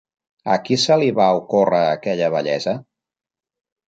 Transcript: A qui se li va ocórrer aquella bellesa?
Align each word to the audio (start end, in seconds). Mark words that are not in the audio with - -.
A 0.53 0.53
qui 0.67 0.77
se 0.83 0.95
li 1.01 1.09
va 1.19 1.27
ocórrer 1.41 1.83
aquella 1.89 2.31
bellesa? 2.37 2.73